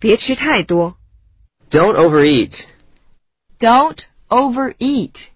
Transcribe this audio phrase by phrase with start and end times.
[0.00, 0.96] 别吃太多。
[1.70, 2.64] Don't overeat.
[3.60, 5.28] Don't overeat.